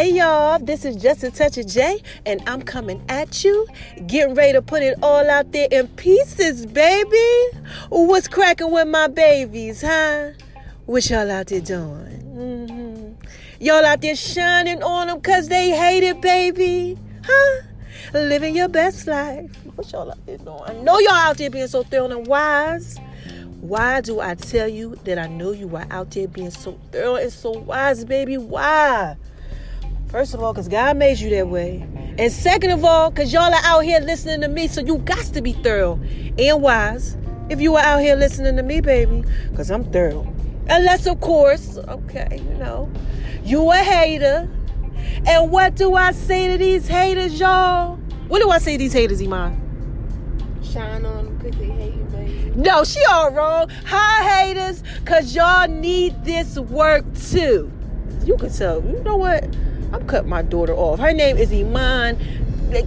Hey 0.00 0.14
y'all, 0.14 0.58
this 0.58 0.86
is 0.86 0.96
Just 0.96 1.22
a 1.24 1.30
Touch 1.30 1.58
of 1.58 1.66
J, 1.66 2.00
and 2.24 2.40
I'm 2.46 2.62
coming 2.62 3.04
at 3.10 3.44
you, 3.44 3.66
getting 4.06 4.34
ready 4.34 4.54
to 4.54 4.62
put 4.62 4.82
it 4.82 4.96
all 5.02 5.28
out 5.28 5.52
there 5.52 5.68
in 5.70 5.88
pieces, 5.88 6.64
baby. 6.64 7.58
What's 7.90 8.26
cracking 8.26 8.70
with 8.70 8.88
my 8.88 9.08
babies, 9.08 9.82
huh? 9.82 10.30
What 10.86 11.10
y'all 11.10 11.30
out 11.30 11.48
there 11.48 11.60
doing? 11.60 12.32
Mm-hmm. 12.34 13.26
Y'all 13.62 13.84
out 13.84 14.00
there 14.00 14.16
shining 14.16 14.82
on 14.82 15.08
them 15.08 15.18
because 15.18 15.48
they 15.48 15.68
hate 15.68 16.02
it, 16.02 16.22
baby, 16.22 16.96
huh? 17.22 17.60
Living 18.14 18.56
your 18.56 18.68
best 18.68 19.06
life. 19.06 19.54
What 19.74 19.92
y'all 19.92 20.10
out 20.10 20.24
there 20.24 20.38
doing? 20.38 20.62
I 20.64 20.72
know 20.82 20.98
y'all 20.98 21.12
out 21.12 21.36
there 21.36 21.50
being 21.50 21.68
so 21.68 21.82
thorough 21.82 22.06
and 22.06 22.26
wise. 22.26 22.98
Why 23.60 24.00
do 24.00 24.20
I 24.20 24.34
tell 24.34 24.66
you 24.66 24.94
that 25.04 25.18
I 25.18 25.26
know 25.26 25.52
you 25.52 25.76
are 25.76 25.86
out 25.90 26.12
there 26.12 26.26
being 26.26 26.52
so 26.52 26.80
thorough 26.90 27.16
and 27.16 27.30
so 27.30 27.50
wise, 27.50 28.06
baby? 28.06 28.38
Why? 28.38 29.16
First 30.10 30.34
of 30.34 30.42
all, 30.42 30.52
because 30.52 30.66
God 30.66 30.96
made 30.96 31.20
you 31.20 31.30
that 31.30 31.46
way. 31.46 31.86
And 32.18 32.32
second 32.32 32.72
of 32.72 32.84
all, 32.84 33.10
because 33.10 33.32
y'all 33.32 33.54
are 33.54 33.60
out 33.62 33.84
here 33.84 34.00
listening 34.00 34.40
to 34.40 34.48
me, 34.48 34.66
so 34.66 34.80
you 34.80 34.98
got 34.98 35.24
to 35.26 35.40
be 35.40 35.52
thorough 35.52 36.00
and 36.36 36.60
wise 36.60 37.16
if 37.48 37.60
you 37.60 37.76
are 37.76 37.84
out 37.84 38.00
here 38.00 38.16
listening 38.16 38.56
to 38.56 38.64
me, 38.64 38.80
baby, 38.80 39.22
because 39.50 39.70
I'm 39.70 39.84
thorough. 39.92 40.26
Unless, 40.68 41.06
of 41.06 41.20
course, 41.20 41.78
okay, 41.78 42.40
you 42.42 42.54
know, 42.58 42.90
you 43.44 43.70
a 43.70 43.76
hater. 43.76 44.50
And 45.26 45.52
what 45.52 45.76
do 45.76 45.94
I 45.94 46.10
say 46.10 46.48
to 46.48 46.58
these 46.58 46.88
haters, 46.88 47.38
y'all? 47.38 47.94
What 48.26 48.42
do 48.42 48.50
I 48.50 48.58
say 48.58 48.72
to 48.72 48.78
these 48.78 48.92
haters, 48.92 49.22
Iman? 49.22 50.58
Shine 50.64 51.06
on 51.06 51.24
them 51.24 51.38
because 51.38 51.56
they 51.56 51.66
hate 51.66 51.94
you, 51.94 52.04
baby. 52.10 52.52
No, 52.56 52.82
she 52.82 53.04
all 53.04 53.30
wrong. 53.30 53.68
Hi, 53.86 54.44
haters, 54.44 54.82
because 55.04 55.36
y'all 55.36 55.68
need 55.68 56.24
this 56.24 56.58
work 56.58 57.04
too. 57.14 57.70
You 58.24 58.36
can 58.36 58.52
tell. 58.52 58.84
You 58.84 59.00
know 59.04 59.16
what? 59.16 59.44
I'm 59.92 60.06
cutting 60.06 60.30
my 60.30 60.42
daughter 60.42 60.74
off. 60.74 60.98
Her 60.98 61.12
name 61.12 61.36
is 61.36 61.52
Iman. 61.52 62.18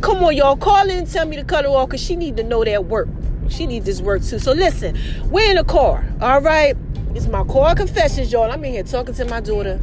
Come 0.01 0.23
on, 0.23 0.35
y'all. 0.35 0.55
Call 0.55 0.89
in 0.89 0.97
and 0.97 1.11
tell 1.11 1.25
me 1.25 1.35
to 1.35 1.43
cut 1.43 1.65
her 1.65 1.71
off 1.71 1.89
because 1.89 2.01
she 2.01 2.15
need 2.15 2.37
to 2.37 2.43
know 2.43 2.63
that 2.63 2.85
work. 2.85 3.09
She 3.49 3.65
need 3.65 3.85
this 3.85 4.01
work 4.01 4.23
too. 4.23 4.39
So 4.39 4.53
listen, 4.53 4.97
we're 5.29 5.49
in 5.49 5.57
the 5.57 5.63
car. 5.63 6.05
All 6.21 6.41
right. 6.41 6.75
It's 7.15 7.27
my 7.27 7.43
car 7.43 7.75
confessions, 7.75 8.31
y'all. 8.31 8.49
I'm 8.49 8.63
in 8.63 8.73
here 8.73 8.83
talking 8.83 9.13
to 9.15 9.25
my 9.25 9.39
daughter. 9.39 9.79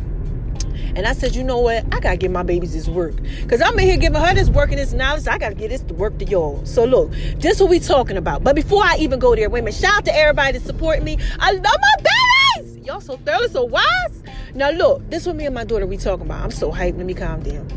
And 0.96 1.06
I 1.06 1.12
said, 1.12 1.36
you 1.36 1.44
know 1.44 1.58
what? 1.58 1.84
I 1.94 2.00
gotta 2.00 2.16
give 2.16 2.32
my 2.32 2.42
babies 2.42 2.72
this 2.72 2.88
work. 2.88 3.14
Cause 3.48 3.62
I'm 3.62 3.78
in 3.78 3.86
here 3.86 3.96
giving 3.96 4.20
her 4.20 4.34
this 4.34 4.48
work 4.48 4.70
and 4.70 4.78
this 4.78 4.92
knowledge. 4.92 5.28
I 5.28 5.38
gotta 5.38 5.54
give 5.54 5.70
this 5.70 5.82
work 5.82 6.18
to 6.18 6.24
y'all. 6.24 6.64
So 6.64 6.84
look, 6.84 7.12
this 7.36 7.56
is 7.56 7.60
what 7.60 7.70
we 7.70 7.78
talking 7.78 8.16
about. 8.16 8.42
But 8.42 8.56
before 8.56 8.82
I 8.82 8.96
even 8.98 9.18
go 9.18 9.36
there, 9.36 9.48
women. 9.48 9.72
Shout 9.72 9.98
out 9.98 10.04
to 10.06 10.16
everybody 10.16 10.58
that 10.58 10.66
support 10.66 11.02
me. 11.02 11.18
I 11.38 11.52
love 11.52 11.62
my 11.64 12.10
babies. 12.56 12.78
Y'all 12.78 13.00
so 13.00 13.16
thorough, 13.18 13.46
so 13.46 13.64
wise. 13.64 14.22
Now 14.55 14.70
look, 14.70 15.09
this 15.11 15.23
is 15.23 15.27
what 15.29 15.37
me 15.37 15.47
and 15.47 15.55
my 15.55 15.65
daughter 15.65 15.87
we 15.87 15.97
talking 15.97 16.27
about. 16.27 16.43
I'm 16.43 16.51
so 16.51 16.73
hyped. 16.73 16.97
Let 16.97 17.06
me 17.06 17.15
calm 17.15 17.43
down. 17.43 17.69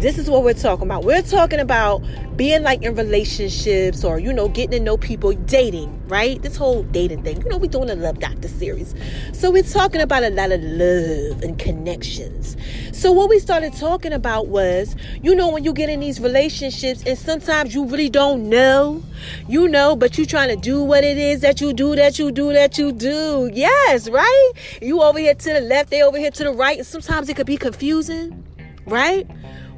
This 0.00 0.18
is 0.18 0.28
what 0.28 0.42
we're 0.42 0.54
talking 0.54 0.86
about. 0.86 1.04
We're 1.04 1.22
talking 1.22 1.60
about 1.60 2.02
being 2.36 2.62
like 2.62 2.82
in 2.82 2.94
relationships 2.94 4.04
or, 4.04 4.18
you 4.18 4.32
know, 4.32 4.48
getting 4.48 4.72
to 4.72 4.80
know 4.80 4.96
people, 4.96 5.32
dating, 5.32 6.02
right? 6.08 6.42
This 6.42 6.56
whole 6.56 6.82
dating 6.82 7.22
thing. 7.22 7.40
You 7.40 7.48
know, 7.48 7.58
we're 7.58 7.70
doing 7.70 7.88
a 7.88 7.94
Love 7.94 8.18
Doctor 8.18 8.48
series. 8.48 8.94
So 9.32 9.50
we're 9.50 9.62
talking 9.62 10.00
about 10.00 10.24
a 10.24 10.30
lot 10.30 10.50
of 10.52 10.60
love 10.62 11.42
and 11.42 11.58
connections. 11.58 12.56
So 12.92 13.12
what 13.12 13.30
we 13.30 13.38
started 13.38 13.72
talking 13.74 14.12
about 14.12 14.48
was, 14.48 14.96
you 15.22 15.34
know, 15.34 15.48
when 15.48 15.64
you 15.64 15.72
get 15.72 15.88
in 15.88 16.00
these 16.00 16.20
relationships 16.20 17.04
and 17.06 17.16
sometimes 17.16 17.74
you 17.74 17.86
really 17.86 18.10
don't 18.10 18.50
know, 18.50 19.02
you 19.48 19.68
know, 19.68 19.96
but 19.96 20.18
you 20.18 20.26
trying 20.26 20.48
to 20.48 20.56
do 20.56 20.82
what 20.82 21.04
it 21.04 21.16
is 21.16 21.40
that 21.40 21.60
you 21.60 21.72
do, 21.72 21.94
that 21.96 22.18
you 22.18 22.32
do, 22.32 22.52
that 22.52 22.76
you 22.76 22.92
do. 22.92 23.48
Yes, 23.54 24.10
right? 24.10 24.52
You 24.82 25.02
over 25.02 25.20
here 25.20 25.34
to 25.34 25.52
the 25.52 25.60
left, 25.60 25.90
they 25.90 26.02
over 26.02 26.18
here 26.18 26.32
to 26.32 26.44
the 26.44 26.52
right. 26.52 26.78
And 26.78 26.86
sometimes 26.86 27.28
it 27.28 27.36
could 27.36 27.46
be 27.46 27.56
confusing, 27.56 28.44
right? 28.86 29.26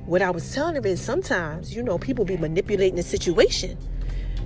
What 0.07 0.23
I 0.23 0.31
was 0.31 0.55
telling 0.55 0.77
her 0.77 0.87
is 0.87 1.01
sometimes, 1.01 1.75
you 1.75 1.83
know, 1.83 1.99
people 1.99 2.25
be 2.25 2.37
manipulating 2.37 2.95
the 2.95 3.03
situation. 3.03 3.77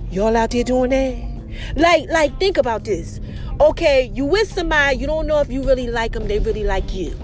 Y'all 0.09 0.35
out 0.35 0.49
there 0.49 0.63
doing 0.63 0.89
that? 0.89 1.75
Like, 1.75 2.09
like, 2.09 2.39
think 2.39 2.57
about 2.57 2.83
this. 2.83 3.19
Okay, 3.59 4.11
you 4.11 4.25
with 4.25 4.51
somebody, 4.51 4.97
you 4.97 5.05
don't 5.05 5.27
know 5.27 5.39
if 5.39 5.51
you 5.51 5.61
really 5.61 5.85
like 5.87 6.13
them, 6.13 6.27
they 6.27 6.39
really 6.39 6.63
like 6.63 6.95
you. 6.95 7.15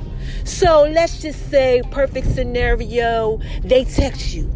So 0.43 0.83
let's 0.83 1.19
just 1.19 1.49
say, 1.49 1.81
perfect 1.89 2.27
scenario, 2.27 3.39
they 3.63 3.85
text 3.85 4.35
you. 4.35 4.47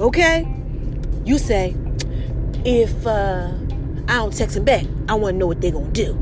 Okay? 0.00 0.44
You 1.24 1.38
say, 1.38 1.76
if 2.64 3.06
uh, 3.06 3.52
I 4.08 4.16
don't 4.16 4.36
text 4.36 4.56
them 4.56 4.64
back, 4.64 4.84
I 5.08 5.14
want 5.14 5.34
to 5.34 5.38
know 5.38 5.46
what 5.46 5.60
they're 5.60 5.70
gonna 5.70 5.92
do. 5.92 6.12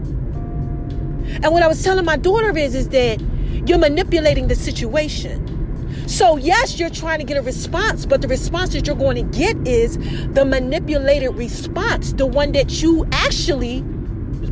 And 1.43 1.47
what 1.47 1.63
I 1.63 1.67
was 1.67 1.83
telling 1.83 2.05
my 2.05 2.19
daughter 2.19 2.55
is, 2.59 2.75
is 2.75 2.91
that 2.91 3.23
you're 3.67 3.79
manipulating 3.79 4.49
the 4.49 4.55
situation. 4.55 5.56
So, 6.06 6.37
yes, 6.37 6.78
you're 6.78 6.91
trying 6.91 7.19
to 7.19 7.25
get 7.25 7.37
a 7.37 7.43
response, 7.43 8.06
but 8.06 8.22
the 8.22 8.28
response 8.28 8.72
that 8.72 8.87
you're 8.87 8.97
going 8.97 9.17
to 9.17 9.39
get 9.39 9.56
is 9.67 9.99
the 10.33 10.44
manipulated 10.44 11.34
response, 11.34 12.12
the 12.12 12.27
one 12.27 12.53
that 12.53 12.81
you 12.81 13.06
actually 13.11 13.83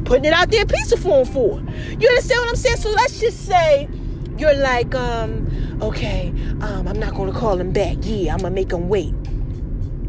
putting 0.04 0.25
it 0.25 0.32
out 0.32 0.50
there 0.50 0.62
in 0.62 0.69
pizza 0.69 0.97
form 0.97 1.26
for. 1.26 1.60
You 1.60 2.09
understand 2.09 2.41
what 2.41 2.48
I'm 2.48 2.56
saying? 2.56 2.76
So 2.78 2.91
let's 2.91 3.20
just 3.20 3.47
say 3.47 3.88
you're 4.37 4.54
like, 4.54 4.94
um, 4.94 5.78
okay, 5.81 6.31
um, 6.60 6.88
I'm 6.88 6.98
not 6.98 7.14
going 7.14 7.32
to 7.32 7.38
call 7.38 7.59
him 7.59 7.72
back. 7.72 7.98
Yeah, 8.00 8.32
I'm 8.32 8.41
going 8.41 8.53
to 8.53 8.60
make 8.60 8.72
him 8.72 8.88
wait. 8.88 9.14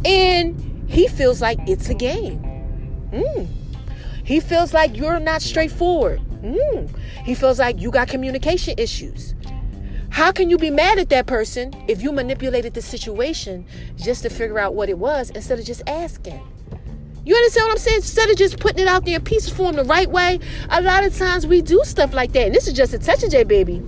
And 0.04 0.90
he 0.90 1.08
feels 1.08 1.42
like 1.42 1.60
it's 1.68 1.90
a 1.90 1.94
game. 1.94 2.40
Mm. 3.12 3.48
He 4.24 4.40
feels 4.40 4.74
like 4.74 4.98
you're 4.98 5.20
not 5.20 5.44
straightforward. 5.44 6.22
Mm. 6.42 6.90
He 7.24 7.36
feels 7.36 7.60
like 7.60 7.80
you 7.80 7.92
got 7.92 8.08
communication 8.08 8.74
issues. 8.78 9.35
How 10.16 10.32
can 10.32 10.50
you 10.50 10.58
be 10.58 10.70
mad 10.70 10.98
at 10.98 11.10
that 11.10 11.28
person 11.28 11.74
if 11.90 12.02
you 12.02 12.14
manipulated 12.14 12.74
the 12.74 12.82
situation 12.82 13.66
just 13.98 14.24
to 14.24 14.30
figure 14.30 14.58
out 14.58 14.74
what 14.74 14.88
it 14.88 14.98
was 14.98 15.30
instead 15.32 15.60
of 15.60 15.66
just 15.66 15.82
asking? 15.88 16.40
You 17.26 17.36
understand 17.36 17.66
what 17.66 17.72
I'm 17.74 17.78
saying? 17.80 17.98
Instead 17.98 18.30
of 18.30 18.38
just 18.38 18.58
putting 18.58 18.80
it 18.80 18.88
out 18.88 19.04
there 19.04 19.18
in 19.18 19.26
pieces 19.26 19.50
form 19.50 19.76
the 19.76 19.84
right 19.84 20.10
way, 20.10 20.40
a 20.70 20.82
lot 20.82 21.04
of 21.04 21.14
times 21.18 21.46
we 21.46 21.62
do 21.62 21.82
stuff 21.84 22.14
like 22.14 22.32
that. 22.32 22.46
And 22.46 22.56
this 22.56 22.66
is 22.66 22.74
just 22.74 22.94
a 22.94 22.98
touch 22.98 23.24
of 23.24 23.30
J, 23.30 23.44
baby. 23.44 23.84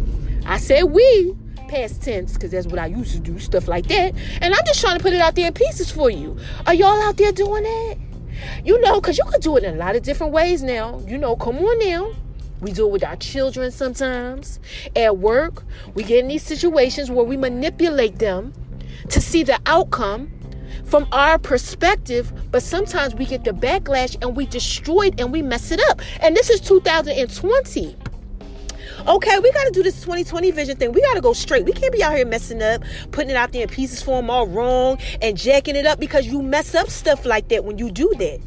I 0.46 0.58
said 0.58 0.84
we, 0.84 1.34
past 1.70 2.02
tense, 2.02 2.34
because 2.34 2.52
that's 2.52 2.68
what 2.68 2.80
I 2.80 2.88
used 2.88 3.14
to 3.14 3.20
do, 3.22 3.40
stuff 3.40 3.70
like 3.70 3.88
that. 3.88 4.14
And 4.42 4.54
I'm 4.54 4.66
just 4.66 4.82
trying 4.82 4.98
to 4.98 5.02
put 5.02 5.14
it 5.14 5.22
out 5.22 5.36
there 5.36 5.48
in 5.48 5.54
pieces 5.54 5.90
for 5.90 6.09
you. 6.09 6.38
Are 6.66 6.74
y'all 6.74 7.02
out 7.04 7.16
there 7.16 7.32
doing 7.32 7.64
that? 7.64 7.98
You 8.66 8.82
know, 8.82 9.00
because 9.00 9.18
you 9.18 9.24
could 9.24 9.42
do 9.42 9.56
it 9.56 9.64
in 9.64 9.76
a 9.76 9.78
lot 9.78 9.96
of 9.96 10.04
different 10.04 10.34
ways 10.34 10.62
now. 10.62 11.02
You 11.08 11.20
know, 11.20 11.38
come 11.38 11.58
on 11.59 11.80
now. 11.80 12.12
We 12.62 12.72
do 12.72 12.88
it 12.88 12.91
with 12.91 13.03
our 13.03 13.16
children 13.16 13.72
sometimes. 13.72 14.59
At 14.95 15.18
work, 15.18 15.63
we 15.94 16.03
get 16.03 16.19
in 16.19 16.28
these 16.28 16.44
situations 16.44 17.12
where 17.12 17.25
we 17.25 17.38
manipulate 17.38 18.19
them 18.19 18.53
to 19.09 19.22
see 19.22 19.44
the 19.44 19.59
outcome 19.66 20.31
from 20.85 21.07
our 21.12 21.38
perspective, 21.38 22.31
but 22.51 22.63
sometimes 22.63 23.13
we 23.13 23.25
get 23.25 23.44
the 23.44 23.51
backlash 23.51 24.17
and 24.22 24.35
we 24.35 24.46
destroy 24.46 25.07
it 25.07 25.19
and 25.19 25.31
we 25.31 25.41
mess 25.41 25.72
it 25.72 25.81
up. 25.90 26.01
And 26.22 26.35
this 26.35 26.50
is 26.50 26.62
2020. 26.62 27.96
Okay, 29.07 29.40
we 29.40 29.51
got 29.51 29.63
to 29.66 29.72
do 29.72 29.84
this 29.84 29.96
2020 30.01 30.51
vision 30.51 30.75
thing. 30.75 30.91
We 30.91 31.01
got 31.01 31.13
to 31.13 31.22
go 31.22 31.34
straight. 31.34 31.66
We 31.66 31.72
can't 31.72 31.94
be 31.94 32.03
out 32.03 32.16
here 32.16 32.25
messing 32.25 32.62
up, 32.62 32.81
putting 33.12 33.29
it 33.29 33.35
out 33.35 33.51
there 33.51 33.63
in 33.63 33.69
pieces 33.69 34.01
for 34.01 34.17
them 34.17 34.29
all 34.29 34.47
wrong 34.47 34.97
and 35.22 35.38
jacking 35.38 35.75
it 35.75 35.85
up 35.85 36.00
because 36.00 36.25
you 36.25 36.41
mess 36.41 36.73
up 36.73 36.90
stuff 36.90 37.25
like 37.25 37.50
that 37.50 37.63
when 37.63 37.78
you 37.78 37.91
do 37.91 38.12
that. 38.17 38.40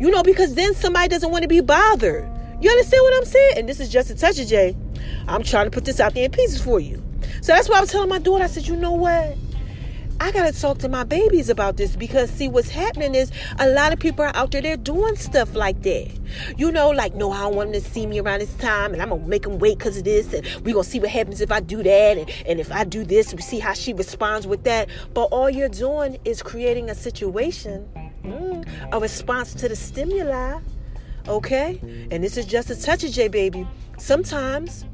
You 0.00 0.10
know, 0.10 0.22
because 0.22 0.54
then 0.54 0.74
somebody 0.74 1.08
doesn't 1.08 1.30
want 1.30 1.42
to 1.42 1.48
be 1.48 1.60
bothered. 1.60 2.28
You 2.60 2.70
understand 2.70 3.02
what 3.02 3.16
I'm 3.16 3.24
saying? 3.24 3.52
And 3.56 3.68
this 3.68 3.78
is 3.78 3.88
just 3.88 4.10
a 4.10 4.16
touch 4.16 4.38
of 4.38 4.48
J. 4.48 4.76
I'm 5.28 5.42
trying 5.42 5.66
to 5.66 5.70
put 5.70 5.84
this 5.84 6.00
out 6.00 6.14
there 6.14 6.24
in 6.24 6.30
pieces 6.30 6.60
for 6.60 6.80
you. 6.80 7.02
So 7.40 7.52
that's 7.52 7.68
why 7.68 7.78
I 7.78 7.80
was 7.80 7.90
telling 7.90 8.08
my 8.08 8.18
daughter, 8.18 8.44
I 8.44 8.48
said, 8.48 8.66
you 8.66 8.76
know 8.76 8.92
what? 8.92 9.36
I 10.20 10.32
gotta 10.32 10.52
talk 10.52 10.78
to 10.78 10.88
my 10.88 11.04
babies 11.04 11.48
about 11.48 11.76
this 11.76 11.94
because 11.94 12.28
see 12.28 12.48
what's 12.48 12.70
happening 12.70 13.14
is 13.14 13.30
a 13.60 13.68
lot 13.68 13.92
of 13.92 14.00
people 14.00 14.24
are 14.24 14.34
out 14.34 14.50
there 14.50 14.60
they're 14.60 14.76
doing 14.76 15.14
stuff 15.14 15.54
like 15.54 15.82
that. 15.82 16.10
You 16.56 16.72
know, 16.72 16.90
like 16.90 17.14
no, 17.14 17.30
I 17.30 17.42
don't 17.42 17.54
want 17.54 17.72
them 17.72 17.80
to 17.80 17.88
see 17.88 18.04
me 18.04 18.18
around 18.18 18.40
this 18.40 18.52
time, 18.54 18.92
and 18.92 19.00
I'm 19.00 19.10
gonna 19.10 19.28
make 19.28 19.42
them 19.42 19.60
wait 19.60 19.78
because 19.78 19.96
of 19.96 20.02
this, 20.02 20.32
and 20.34 20.44
we 20.64 20.72
gonna 20.72 20.82
see 20.82 20.98
what 20.98 21.10
happens 21.10 21.40
if 21.40 21.52
I 21.52 21.60
do 21.60 21.84
that, 21.84 22.18
and, 22.18 22.28
and 22.46 22.58
if 22.58 22.72
I 22.72 22.82
do 22.82 23.04
this, 23.04 23.32
we 23.32 23.42
see 23.42 23.60
how 23.60 23.74
she 23.74 23.92
responds 23.92 24.44
with 24.44 24.64
that. 24.64 24.88
But 25.14 25.26
all 25.26 25.48
you're 25.48 25.68
doing 25.68 26.18
is 26.24 26.42
creating 26.42 26.90
a 26.90 26.96
situation, 26.96 27.88
mm, 28.24 28.92
a 28.92 28.98
response 28.98 29.54
to 29.54 29.68
the 29.68 29.76
stimuli. 29.76 30.58
Okay, 31.28 31.78
and 32.10 32.24
this 32.24 32.36
is 32.36 32.46
just 32.46 32.70
a 32.70 32.80
touch 32.80 33.04
of 33.04 33.12
J, 33.12 33.28
baby. 33.28 33.66
Sometimes 33.98 34.84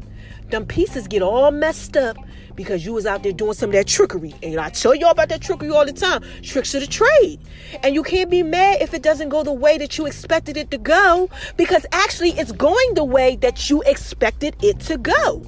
them 0.51 0.67
pieces 0.67 1.07
get 1.09 1.23
all 1.23 1.51
messed 1.51 1.97
up 1.97 2.17
because 2.55 2.85
you 2.85 2.93
was 2.93 3.07
out 3.07 3.23
there 3.23 3.33
doing 3.33 3.55
some 3.55 3.71
of 3.71 3.75
that 3.75 3.87
trickery. 3.87 4.35
And 4.43 4.59
I 4.61 4.71
tell 4.71 4.95
you 4.95 5.07
all 5.07 5.13
about 5.13 5.29
that 5.31 5.43
trickery 5.43 5.71
all 5.71 5.85
the 5.85 5.93
time. 5.93 6.23
Tricks 6.43 6.75
of 6.75 6.81
the 6.81 6.87
trade. 6.87 7.41
And 7.83 7.95
you 7.95 8.03
can't 8.03 8.31
be 8.31 8.43
mad 8.43 8.81
if 8.81 8.95
it 8.95 9.03
doesn't 9.03 9.29
go 9.29 9.43
the 9.43 9.53
way 9.53 9.79
that 9.79 9.99
you 9.99 10.07
expected 10.07 10.57
it 10.57 10.71
to 10.71 10.79
go 10.79 11.29
because 11.57 11.87
actually 11.93 12.31
it's 12.31 12.53
going 12.53 12.95
the 12.95 13.05
way 13.05 13.37
that 13.37 13.71
you 13.71 13.83
expected 13.83 14.57
it 14.63 14.81
to 14.81 14.99
go. 14.99 15.43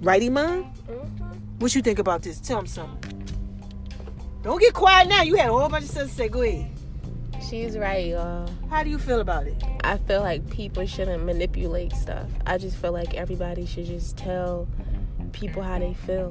Righty, 0.00 0.30
Mom? 0.30 0.64
Mm-hmm. 0.64 1.24
What 1.58 1.74
you 1.74 1.82
think 1.82 1.98
about 1.98 2.22
this? 2.22 2.40
Tell 2.40 2.58
them 2.58 2.66
something. 2.66 3.10
Don't 4.42 4.60
get 4.60 4.74
quiet 4.74 5.08
now. 5.08 5.22
You 5.22 5.36
had 5.36 5.48
a 5.48 5.52
whole 5.52 5.68
bunch 5.68 5.84
of 5.84 5.90
stuff 5.90 6.08
to 6.08 6.14
say. 6.14 6.28
Go 6.28 6.42
ahead. 6.42 6.73
She's 7.48 7.76
right, 7.76 8.06
y'all. 8.06 8.48
How 8.70 8.82
do 8.82 8.90
you 8.90 8.98
feel 8.98 9.20
about 9.20 9.46
it? 9.46 9.62
I 9.82 9.98
feel 9.98 10.20
like 10.20 10.48
people 10.50 10.86
shouldn't 10.86 11.24
manipulate 11.24 11.92
stuff. 11.92 12.28
I 12.46 12.56
just 12.56 12.76
feel 12.76 12.92
like 12.92 13.14
everybody 13.14 13.66
should 13.66 13.86
just 13.86 14.16
tell 14.16 14.66
people 15.32 15.62
how 15.62 15.78
they 15.78 15.92
feel. 15.92 16.30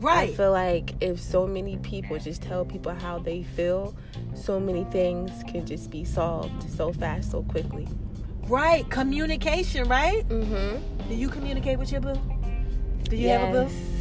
Right. 0.00 0.30
I 0.30 0.34
feel 0.34 0.52
like 0.52 0.94
if 1.00 1.20
so 1.20 1.46
many 1.46 1.78
people 1.78 2.18
just 2.18 2.42
tell 2.42 2.64
people 2.64 2.94
how 2.94 3.18
they 3.18 3.42
feel, 3.42 3.96
so 4.34 4.60
many 4.60 4.84
things 4.84 5.30
can 5.48 5.66
just 5.66 5.90
be 5.90 6.04
solved 6.04 6.70
so 6.70 6.92
fast, 6.92 7.32
so 7.32 7.42
quickly. 7.42 7.88
Right. 8.46 8.88
Communication, 8.90 9.88
right? 9.88 10.28
Mm-hmm. 10.28 11.08
Do 11.08 11.14
you 11.14 11.30
communicate 11.30 11.78
with 11.78 11.90
your 11.90 12.00
boo? 12.00 12.14
Do 13.08 13.16
you 13.16 13.28
yes. 13.28 13.40
have 13.40 13.54
a 13.54 13.64
boo? 13.64 13.93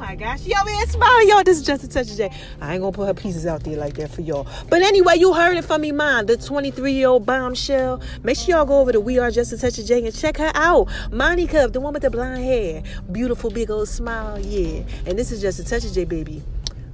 My 0.00 0.14
gosh. 0.14 0.46
Yo, 0.46 0.56
man, 0.64 0.86
smiling, 0.88 1.28
y'all. 1.28 1.44
This 1.44 1.58
is 1.58 1.66
just 1.66 1.84
a 1.84 1.88
touch 1.88 2.10
of 2.10 2.16
J. 2.16 2.30
I 2.62 2.72
ain't 2.72 2.80
gonna 2.80 2.90
put 2.90 3.06
her 3.06 3.12
pieces 3.12 3.44
out 3.44 3.64
there 3.64 3.76
like 3.76 3.94
that 3.96 4.10
for 4.10 4.22
y'all. 4.22 4.46
But 4.70 4.80
anyway, 4.80 5.16
you 5.18 5.34
heard 5.34 5.58
it 5.58 5.64
from 5.66 5.82
me, 5.82 5.92
mine, 5.92 6.24
the 6.24 6.38
23 6.38 6.92
year 6.94 7.08
old 7.08 7.26
bombshell. 7.26 8.00
Make 8.22 8.38
sure 8.38 8.56
y'all 8.56 8.64
go 8.64 8.80
over 8.80 8.92
to 8.92 9.00
We 9.00 9.18
Are 9.18 9.30
Just 9.30 9.52
a 9.52 9.58
Touch 9.58 9.78
of 9.78 9.84
J 9.84 10.02
and 10.06 10.14
check 10.14 10.38
her 10.38 10.52
out. 10.54 10.88
Monica, 11.12 11.68
the 11.68 11.80
one 11.80 11.92
with 11.92 12.02
the 12.02 12.10
blonde 12.10 12.42
hair. 12.42 12.82
Beautiful, 13.12 13.50
big 13.50 13.70
old 13.70 13.88
smile, 13.88 14.40
yeah. 14.40 14.84
And 15.04 15.18
this 15.18 15.30
is 15.30 15.42
just 15.42 15.60
a 15.60 15.64
touch 15.64 15.84
of 15.84 15.92
J, 15.92 16.06
baby. 16.06 16.42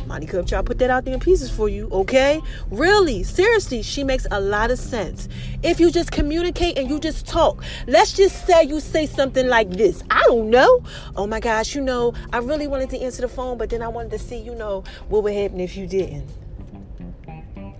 Monty 0.07 0.27
try 0.27 0.43
to 0.43 0.63
put 0.63 0.79
that 0.79 0.91
out 0.91 1.05
there 1.05 1.15
in 1.15 1.21
pieces 1.21 1.51
for 1.51 1.69
you, 1.69 1.89
okay? 1.91 2.41
Really, 2.71 3.23
seriously, 3.23 3.83
she 3.83 4.05
makes 4.05 4.27
a 4.31 4.41
lot 4.41 4.71
of 4.71 4.79
sense. 4.79 5.29
If 5.63 5.81
you 5.81 5.91
just 5.91 6.13
communicate 6.13 6.79
and 6.79 6.89
you 6.89 7.01
just 7.01 7.27
talk, 7.27 7.63
let's 7.87 8.13
just 8.13 8.47
say 8.47 8.65
you 8.65 8.81
say 8.81 9.07
something 9.07 9.49
like 9.49 9.71
this. 9.71 10.03
I 10.11 10.23
don't 10.27 10.51
know. 10.51 10.83
Oh 11.17 11.27
my 11.27 11.41
gosh, 11.41 11.75
you 11.75 11.81
know, 11.81 12.15
I 12.33 12.39
really 12.39 12.67
wanted 12.67 12.91
to 12.91 13.01
answer 13.01 13.23
the 13.23 13.29
phone, 13.29 13.59
but 13.59 13.71
then 13.71 13.83
I 13.83 13.89
wanted 13.89 14.13
to 14.13 14.19
see, 14.19 14.39
you 14.39 14.55
know, 14.55 14.85
what 15.09 15.25
would 15.25 15.35
happen 15.35 15.61
if 15.61 15.77
you 15.77 15.87
didn't. 15.87 16.29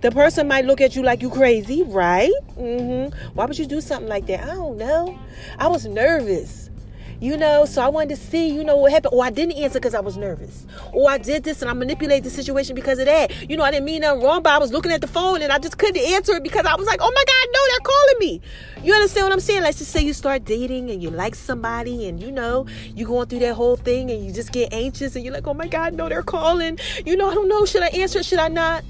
The 0.01 0.11
person 0.11 0.47
might 0.47 0.65
look 0.65 0.79
at 0.79 0.95
you 0.95 1.01
like 1.01 1.21
you 1.21 1.29
crazy, 1.29 1.81
right? 1.83 2.31
Mm-hmm. 2.57 3.33
Why 3.33 3.45
would 3.45 3.57
you 3.57 3.65
do 3.65 3.81
something 3.81 4.07
like 4.07 4.27
that? 4.27 4.43
I 4.43 4.53
don't 4.53 4.77
know. 4.77 5.17
I 5.57 5.67
was 5.67 5.85
nervous 5.85 6.69
you 7.19 7.35
know 7.35 7.65
so 7.65 7.81
i 7.81 7.87
wanted 7.87 8.09
to 8.09 8.15
see 8.15 8.47
you 8.49 8.63
know 8.63 8.77
what 8.77 8.91
happened. 8.91 9.13
Or 9.13 9.23
i 9.23 9.29
didn't 9.29 9.57
answer 9.57 9.79
because 9.79 9.93
i 9.93 9.99
was 9.99 10.17
nervous. 10.17 10.65
Or 10.93 11.09
i 11.09 11.17
did 11.17 11.43
this 11.43 11.61
and 11.61 11.69
i 11.69 11.73
manipulated 11.73 12.23
the 12.23 12.29
situation 12.29 12.75
because 12.75 12.99
of 12.99 13.05
that. 13.05 13.49
You 13.49 13.57
know 13.57 13.63
i 13.63 13.71
didn't 13.71 13.85
mean 13.85 14.01
nothing 14.01 14.23
wrong 14.23 14.43
but 14.43 14.53
i 14.53 14.57
was 14.57 14.71
looking 14.71 14.91
at 14.91 15.01
the 15.01 15.07
phone 15.07 15.41
and 15.41 15.51
i 15.51 15.57
just 15.57 15.77
couldn't 15.77 15.97
answer 15.97 16.33
it 16.33 16.43
because 16.43 16.65
i 16.65 16.75
was 16.75 16.87
like 16.87 16.99
oh 17.01 17.11
my 17.13 17.23
god 17.25 17.47
no 17.53 17.59
they're 17.69 17.79
calling 17.79 18.19
me. 18.19 18.41
You 18.83 18.93
understand 18.93 19.25
what 19.25 19.33
i'm 19.33 19.39
saying? 19.39 19.61
Let's 19.63 19.79
just 19.79 19.91
say 19.91 20.01
you 20.03 20.13
start 20.13 20.45
dating 20.45 20.89
and 20.91 21.01
you 21.01 21.09
like 21.09 21.35
somebody 21.35 22.07
and 22.07 22.21
you 22.21 22.31
know 22.31 22.65
you're 22.95 23.07
going 23.07 23.27
through 23.27 23.39
that 23.39 23.55
whole 23.55 23.75
thing 23.75 24.11
and 24.11 24.25
you 24.25 24.31
just 24.31 24.51
get 24.51 24.73
anxious 24.73 25.15
and 25.15 25.25
you're 25.25 25.33
like 25.33 25.47
oh 25.47 25.53
my 25.53 25.67
god 25.67 25.93
no 25.93 26.09
they're 26.09 26.23
calling. 26.23 26.79
You 27.05 27.17
know 27.17 27.29
i 27.29 27.33
don't 27.33 27.47
know. 27.47 27.65
Should 27.65 27.83
i 27.83 27.87
answer? 27.87 28.21
Should 28.23 28.39
i 28.39 28.47
not? 28.47 28.83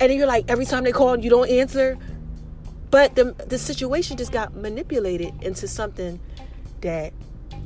And 0.00 0.10
then 0.10 0.16
you're 0.16 0.26
like 0.26 0.46
every 0.48 0.64
time 0.64 0.84
they 0.84 0.92
call 0.92 1.18
you 1.18 1.30
don't 1.30 1.48
answer. 1.48 1.98
But 2.90 3.14
the 3.14 3.32
the 3.46 3.58
situation 3.58 4.16
just 4.16 4.32
got 4.32 4.54
manipulated 4.54 5.32
into 5.42 5.66
something 5.66 6.20
that 6.82 7.12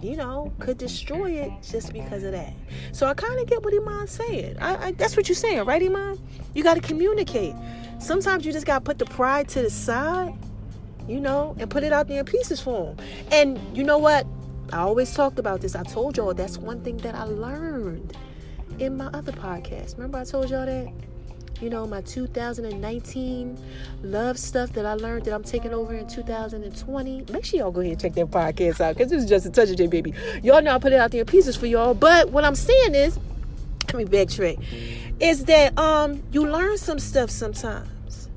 you 0.02 0.16
know, 0.16 0.52
could 0.58 0.78
destroy 0.78 1.32
it 1.32 1.52
just 1.62 1.93
because 1.93 2.22
of 2.22 2.32
that. 2.32 2.52
So 2.93 3.06
I 3.06 3.14
kind 3.14 3.38
of 3.40 3.46
get 3.46 3.64
what 3.64 3.75
Iman's 3.75 4.10
saying. 4.10 4.56
I, 4.60 4.88
I, 4.88 4.93
that's 4.93 5.16
what 5.16 5.28
you're 5.28 5.37
saying, 5.37 5.64
right, 5.64 5.82
Iman? 5.82 6.19
You 6.54 6.62
got 6.62 6.75
to 6.75 6.81
communicate. 6.81 7.54
Sometimes 7.98 8.44
you 8.44 8.52
just 8.52 8.66
got 8.66 8.81
to 8.81 8.84
put 8.84 8.98
the 8.98 9.06
pride 9.06 9.48
to 9.50 9.62
the 9.62 9.70
side, 9.70 10.34
you 11.08 11.20
know, 11.20 11.56
and 11.58 11.70
put 11.70 11.82
it 11.82 11.93
out 11.93 12.08
there 12.08 12.20
in 12.20 12.26
pieces 12.26 12.60
for 12.60 12.94
them. 12.94 13.06
And 13.32 13.76
you 13.76 13.84
know 13.84 13.98
what? 13.98 14.26
I 14.72 14.78
always 14.78 15.14
talked 15.14 15.38
about 15.38 15.60
this. 15.60 15.75
I 15.75 15.82
told 15.84 16.16
y'all 16.16 16.34
that's 16.34 16.58
one 16.58 16.82
thing 16.82 16.96
that 16.99 17.14
I 17.14 17.25
learned 17.25 18.16
in 18.78 18.96
my 18.96 19.06
other 19.06 19.32
podcast. 19.32 19.96
Remember 19.96 20.19
I 20.19 20.25
told 20.25 20.50
y'all 20.50 20.66
that? 20.66 20.92
You 21.61 21.70
know, 21.70 21.87
my 21.87 22.00
2019 22.03 23.58
love 24.03 24.38
stuff 24.38 24.73
that 24.73 24.85
I 24.85 24.94
learned 24.94 25.25
that 25.25 25.35
I'm 25.35 25.43
taking 25.43 25.73
over 25.73 25.94
in 25.94 26.06
2020. 26.06 27.25
Make 27.32 27.44
sure 27.44 27.58
y'all 27.58 27.70
go 27.70 27.81
ahead 27.81 27.93
and 27.93 28.00
check 28.00 28.14
that 28.14 28.26
podcast 28.26 28.81
out 28.81 28.97
because 28.97 29.11
this 29.11 29.23
is 29.23 29.29
just 29.29 29.47
a 29.47 29.50
touch 29.50 29.70
of 29.70 29.76
J, 29.76 29.87
baby. 29.87 30.12
Y'all 30.43 30.62
know 30.62 30.75
I 30.75 30.79
put 30.79 30.93
it 30.93 31.00
out 31.00 31.11
there 31.11 31.20
in 31.20 31.26
pieces 31.26 31.56
for 31.56 31.67
y'all. 31.67 31.94
But 31.94 32.31
what 32.31 32.44
I'm 32.44 32.55
saying 32.55 32.94
is, 32.94 33.19
let 33.93 33.97
me 33.97 34.05
backtrack, 34.05 34.62
is 35.20 35.44
that 35.47 35.79
um 35.79 36.23
you 36.32 36.49
learn 36.49 36.76
some 36.79 36.99
stuff 36.99 37.31
sometimes. 37.31 38.29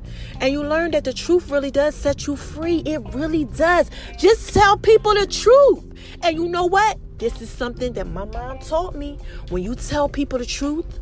And 0.42 0.54
you 0.54 0.64
learn 0.64 0.92
that 0.92 1.04
the 1.04 1.12
truth 1.12 1.50
really 1.50 1.70
does 1.70 1.96
set 1.96 2.26
you 2.26 2.38
free. 2.38 2.78
It 2.86 3.02
really 3.14 3.44
does. 3.44 3.92
Just 4.18 4.54
tell 4.54 4.78
people 4.78 5.14
the 5.14 5.28
truth. 5.28 5.84
And 6.24 6.38
you 6.38 6.48
know 6.48 6.66
what? 6.66 6.98
This 7.18 7.42
is 7.42 7.50
something 7.50 7.92
that 7.94 8.08
my 8.08 8.24
mom 8.24 8.60
taught 8.60 8.96
me. 8.96 9.18
When 9.50 9.64
you 9.64 9.76
tell 9.76 10.08
people 10.08 10.40
the 10.40 10.46
truth, 10.46 11.02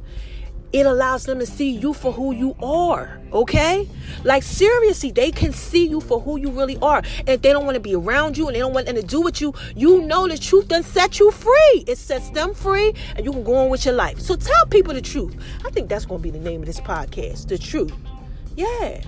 it 0.80 0.86
allows 0.86 1.26
them 1.26 1.40
to 1.40 1.46
see 1.46 1.70
you 1.70 1.94
for 1.94 2.12
who 2.12 2.34
you 2.34 2.56
are. 2.62 3.20
Okay? 3.34 3.88
Like 4.24 4.44
seriously, 4.44 5.12
they 5.12 5.32
can 5.32 5.52
see 5.52 5.88
you 5.88 6.00
for 6.00 6.20
who 6.20 6.38
you 6.38 6.50
really 6.50 6.78
are. 6.78 7.02
If 7.26 7.42
they 7.42 7.52
don't 7.52 7.66
want 7.66 7.76
to 7.76 7.82
be 7.82 7.96
around 7.96 8.38
you 8.38 8.48
and 8.48 8.56
they 8.56 8.60
don't 8.60 8.74
want 8.74 8.88
anything 8.88 9.08
to 9.08 9.16
do 9.16 9.22
with 9.22 9.42
you, 9.42 9.54
you 9.76 10.02
know 10.02 10.28
the 10.28 10.38
truth 10.38 10.68
doesn't 10.68 10.92
set 10.92 11.20
you 11.20 11.32
free. 11.32 11.84
It 11.88 11.98
sets 11.98 12.30
them 12.30 12.54
free 12.54 12.94
and 13.16 13.26
you 13.26 13.32
can 13.32 13.44
go 13.44 13.56
on 13.56 13.70
with 13.70 13.86
your 13.86 13.96
life. 13.96 14.20
So 14.20 14.36
tell 14.36 14.66
people 14.68 14.94
the 14.94 15.02
truth. 15.02 15.36
I 15.66 15.72
think 15.72 15.90
that's 15.90 16.06
gonna 16.06 16.22
be 16.22 16.32
the 16.32 16.40
name 16.40 16.62
of 16.62 16.68
this 16.68 16.80
podcast. 16.80 17.48
The 17.48 17.58
truth. 17.58 17.94
Yeah. 18.56 19.02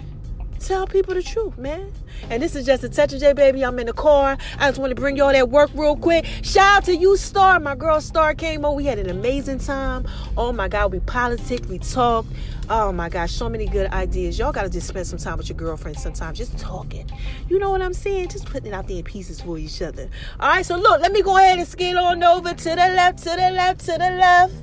Tell 0.60 0.86
people 0.86 1.14
the 1.14 1.24
truth, 1.24 1.58
man. 1.58 1.92
And 2.30 2.44
this 2.44 2.54
is 2.54 2.66
just 2.66 2.84
a 2.84 2.90
touch 2.90 3.14
of 3.14 3.22
J, 3.22 3.34
baby. 3.34 3.64
I'm 3.64 3.80
in 3.80 3.88
the 3.88 3.94
car. 3.94 4.38
I 4.58 4.70
just 4.70 4.78
want 4.80 4.92
to 4.92 4.96
bring 4.96 5.16
y'all 5.16 5.32
that 5.32 5.50
work 5.50 5.72
real 5.74 5.96
quick. 5.96 6.26
Shout 6.44 6.78
out 6.78 6.86
to 6.86 6.96
you, 6.96 7.16
Star. 7.16 7.60
My 7.60 7.76
girl 7.76 8.02
Star 8.02 8.36
came 8.36 8.66
over. 8.66 8.76
We 8.76 8.86
had 8.86 9.00
an 9.00 9.10
amazing 9.10 9.60
time. 9.60 10.06
Oh 10.36 10.52
my 10.52 10.68
God, 10.68 10.92
we 10.92 11.00
politics, 11.00 11.68
we 11.68 11.80
talked. 11.80 12.28
Oh 12.70 12.92
my 12.92 13.10
gosh, 13.10 13.32
so 13.32 13.50
many 13.50 13.68
good 13.68 13.90
ideas. 13.92 14.38
Y'all 14.38 14.52
gotta 14.52 14.70
just 14.70 14.88
spend 14.88 15.08
some 15.08 15.18
time 15.18 15.38
with 15.38 15.50
your 15.50 15.58
girlfriend 15.58 15.98
sometimes, 15.98 16.38
just 16.38 16.58
talking. 16.58 17.10
You 17.48 17.58
know 17.58 17.72
what 17.72 17.82
I'm 17.82 17.94
saying? 17.94 18.30
Just 18.30 18.46
putting 18.46 18.68
it 18.68 18.74
out 18.74 18.88
there 18.88 18.98
in 18.98 19.04
pieces 19.04 19.42
for 19.42 19.58
each 19.58 19.82
other. 19.82 20.10
All 20.40 20.50
right, 20.50 20.66
so 20.66 20.76
look, 20.78 21.02
let 21.02 21.12
me 21.14 21.22
go 21.22 21.38
ahead 21.38 21.58
and 21.58 21.68
skate 21.68 21.96
on 21.96 22.22
over 22.22 22.54
to 22.54 22.70
the 22.70 22.76
left, 22.76 23.20
to 23.20 23.30
the 23.30 23.50
left, 23.52 23.80
to 23.86 23.92
the 23.94 23.98
left. 23.98 24.54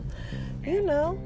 You 0.64 0.82
know 0.82 1.25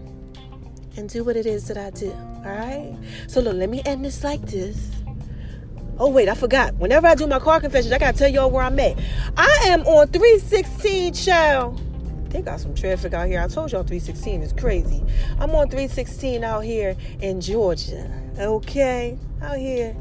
and 0.97 1.09
do 1.09 1.25
what 1.25 1.37
it 1.37 1.47
is 1.47 1.69
that 1.69 1.77
I 1.77 1.91
do. 1.91 2.11
All 2.45 2.53
right. 2.53 2.97
So 3.27 3.41
look, 3.41 3.55
let 3.55 3.69
me 3.69 3.83
end 3.85 4.05
this 4.05 4.25
like 4.25 4.43
this. 4.43 4.91
Oh 5.99 6.09
wait, 6.09 6.29
I 6.29 6.35
forgot. 6.35 6.75
Whenever 6.77 7.07
I 7.07 7.15
do 7.15 7.27
my 7.27 7.39
car 7.39 7.61
confessions, 7.61 7.93
I 7.93 7.99
gotta 7.99 8.17
tell 8.17 8.29
y'all 8.29 8.51
where 8.51 8.65
I'm 8.65 8.79
at. 8.79 8.99
I 9.37 9.67
am 9.67 9.83
on 9.83 10.09
316, 10.09 11.13
child. 11.13 11.81
They 12.31 12.43
got 12.43 12.61
some 12.61 12.75
traffic 12.75 13.13
out 13.13 13.27
here. 13.27 13.41
I 13.41 13.49
told 13.49 13.73
y'all 13.73 13.83
316 13.83 14.43
is 14.43 14.53
crazy. 14.53 15.05
I'm 15.41 15.51
on 15.51 15.69
316 15.69 16.45
out 16.45 16.61
here 16.61 16.97
in 17.21 17.41
Georgia. 17.41 18.11
Okay, 18.39 19.19
out 19.43 19.59
here 19.59 19.95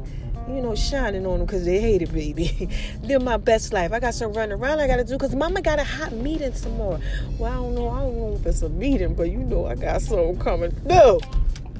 you 0.54 0.62
know, 0.62 0.74
shining 0.74 1.26
on 1.26 1.38
them 1.38 1.46
because 1.46 1.64
they 1.64 1.80
hate 1.80 2.02
it, 2.02 2.12
baby. 2.12 2.68
Live 3.02 3.22
my 3.22 3.36
best 3.36 3.72
life. 3.72 3.92
I 3.92 4.00
got 4.00 4.14
some 4.14 4.32
running 4.32 4.58
around 4.58 4.80
I 4.80 4.86
got 4.86 4.96
to 4.96 5.04
do 5.04 5.14
because 5.14 5.34
mama 5.34 5.62
got 5.62 5.78
a 5.78 5.84
hot 5.84 6.12
meeting 6.12 6.54
some 6.54 6.76
more. 6.76 7.00
Well, 7.38 7.52
I 7.52 7.54
don't 7.56 7.74
know. 7.74 7.88
I 7.90 8.00
don't 8.00 8.16
know 8.16 8.34
if 8.34 8.46
it's 8.46 8.62
a 8.62 8.68
meeting, 8.68 9.14
but 9.14 9.30
you 9.30 9.38
know 9.38 9.66
I 9.66 9.74
got 9.74 10.02
something 10.02 10.38
coming. 10.38 10.74
No. 10.84 11.20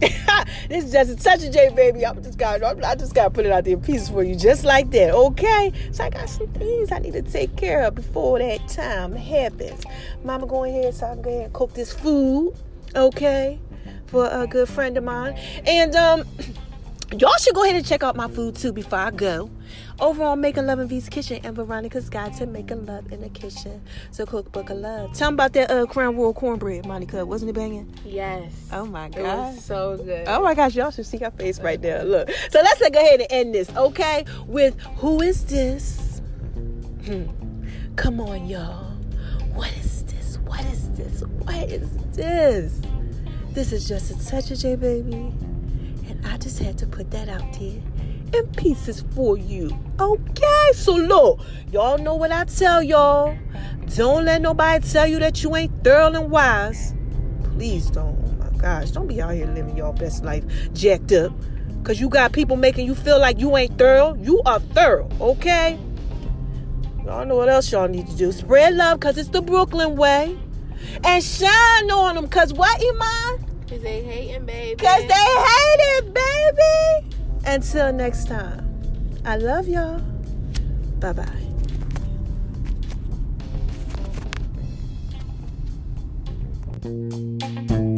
this 0.68 0.84
is 0.84 0.92
just 0.92 1.10
a 1.10 1.16
touch 1.16 1.44
of 1.44 1.52
J, 1.52 1.68
baby. 1.74 2.06
I 2.06 2.14
just 2.14 2.38
got, 2.38 2.62
I 2.62 2.94
just 2.94 3.14
got 3.14 3.24
to 3.24 3.30
put 3.30 3.44
it 3.44 3.52
out 3.52 3.64
there 3.64 3.74
in 3.74 3.82
pieces 3.82 4.08
for 4.08 4.22
you, 4.22 4.34
just 4.34 4.64
like 4.64 4.90
that, 4.92 5.10
okay? 5.10 5.72
So 5.92 6.04
I 6.04 6.10
got 6.10 6.28
some 6.28 6.46
things 6.48 6.90
I 6.90 7.00
need 7.00 7.12
to 7.12 7.22
take 7.22 7.54
care 7.56 7.82
of 7.82 7.94
before 7.94 8.38
that 8.38 8.66
time 8.66 9.12
happens. 9.14 9.84
Mama, 10.24 10.46
go 10.46 10.64
ahead, 10.64 10.94
so 10.94 11.06
I 11.06 11.14
can 11.14 11.22
go 11.22 11.28
ahead 11.28 11.44
and 11.44 11.52
cook 11.52 11.74
this 11.74 11.92
food, 11.92 12.54
okay, 12.96 13.58
for 14.06 14.26
a 14.26 14.46
good 14.46 14.70
friend 14.70 14.96
of 14.96 15.04
mine, 15.04 15.34
and 15.66 15.94
um. 15.94 16.24
Y'all 17.18 17.32
should 17.40 17.54
go 17.56 17.64
ahead 17.64 17.74
and 17.74 17.84
check 17.84 18.04
out 18.04 18.14
my 18.14 18.28
food 18.28 18.54
too 18.54 18.72
before 18.72 19.00
I 19.00 19.10
go. 19.10 19.50
Over 19.98 20.22
on 20.22 20.40
Making 20.40 20.66
Love 20.66 20.78
in 20.78 20.86
V's 20.86 21.08
Kitchen 21.08 21.40
and 21.42 21.56
Veronica's 21.56 22.08
Guide 22.08 22.34
to 22.36 22.46
Making 22.46 22.86
Love 22.86 23.10
in 23.12 23.20
the 23.20 23.28
Kitchen. 23.28 23.82
So 24.12 24.24
cookbook 24.24 24.70
of 24.70 24.78
love. 24.78 25.12
Tell 25.14 25.32
me 25.32 25.34
about 25.34 25.52
that 25.54 25.72
uh, 25.72 25.86
Crown 25.86 26.16
Royal 26.16 26.32
cornbread, 26.32 26.86
Monica. 26.86 27.26
Wasn't 27.26 27.50
it 27.50 27.54
banging? 27.54 27.92
Yes. 28.04 28.68
Oh 28.72 28.86
my 28.86 29.08
god. 29.08 29.18
It 29.18 29.24
was 29.24 29.64
so 29.64 29.96
good. 29.96 30.28
Oh 30.28 30.40
my 30.40 30.54
gosh, 30.54 30.76
y'all 30.76 30.92
should 30.92 31.04
see 31.04 31.18
her 31.18 31.32
face 31.32 31.58
right 31.58 31.82
there. 31.82 32.04
Look. 32.04 32.30
So 32.50 32.60
let's 32.62 32.78
go 32.78 33.00
ahead 33.00 33.22
and 33.22 33.28
end 33.30 33.54
this, 33.56 33.74
okay? 33.76 34.24
With 34.46 34.80
who 34.98 35.20
is 35.20 35.44
this? 35.46 36.22
Hmm. 37.06 37.26
Come 37.96 38.20
on, 38.20 38.46
y'all. 38.46 38.92
What 39.54 39.72
is 39.72 40.04
this? 40.04 40.38
What 40.44 40.64
is 40.66 40.90
this? 40.92 41.22
What 41.22 41.56
is 41.70 41.90
this? 42.12 42.80
This 43.50 43.72
is 43.72 43.88
just 43.88 44.12
a 44.12 44.30
touch 44.30 44.52
of 44.52 44.58
J, 44.58 44.76
baby. 44.76 45.34
I 46.24 46.36
just 46.36 46.58
had 46.58 46.78
to 46.78 46.86
put 46.86 47.10
that 47.10 47.28
out 47.28 47.52
there 47.58 47.80
in 48.34 48.46
pieces 48.56 49.04
for 49.14 49.36
you. 49.36 49.76
Okay, 49.98 50.72
so 50.74 50.92
look, 50.92 51.40
y'all 51.70 51.98
know 51.98 52.14
what 52.14 52.32
I 52.32 52.44
tell 52.44 52.82
y'all. 52.82 53.36
Don't 53.96 54.24
let 54.24 54.40
nobody 54.40 54.86
tell 54.86 55.06
you 55.06 55.18
that 55.18 55.42
you 55.42 55.56
ain't 55.56 55.84
thorough 55.84 56.12
and 56.12 56.30
wise. 56.30 56.94
Please 57.42 57.90
don't. 57.90 58.16
Oh 58.24 58.32
my 58.38 58.58
gosh, 58.58 58.90
don't 58.90 59.06
be 59.06 59.20
out 59.20 59.34
here 59.34 59.46
living 59.46 59.76
your 59.76 59.92
best 59.92 60.24
life 60.24 60.44
jacked 60.72 61.12
up. 61.12 61.32
Cause 61.82 61.98
you 61.98 62.10
got 62.10 62.32
people 62.32 62.56
making 62.56 62.86
you 62.86 62.94
feel 62.94 63.18
like 63.18 63.40
you 63.40 63.56
ain't 63.56 63.78
thorough. 63.78 64.14
You 64.14 64.42
are 64.44 64.60
thorough, 64.60 65.08
okay? 65.20 65.78
Y'all 67.04 67.24
know 67.24 67.36
what 67.36 67.48
else 67.48 67.72
y'all 67.72 67.88
need 67.88 68.06
to 68.06 68.16
do. 68.16 68.32
Spread 68.32 68.74
love 68.74 69.00
cause 69.00 69.16
it's 69.16 69.30
the 69.30 69.40
Brooklyn 69.40 69.96
way. 69.96 70.38
And 71.04 71.24
shine 71.24 71.90
on 71.90 72.14
them 72.14 72.28
cause 72.28 72.52
what, 72.52 72.80
Iman? 72.80 73.49
Cause 73.70 73.82
they 73.82 74.02
hating, 74.02 74.46
baby. 74.46 74.84
Cause 74.84 75.06
they 75.06 75.14
hate 75.14 75.80
it, 75.98 76.12
baby. 76.12 77.14
Until 77.46 77.92
next 77.92 78.26
time, 78.26 78.68
I 79.24 79.36
love 79.36 79.68
y'all. 79.68 80.00
Bye 80.98 81.12
bye. 81.12 81.24
Bye. 86.82 87.89